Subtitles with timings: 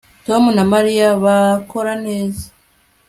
[0.25, 2.45] Tom na Mariya bakora neza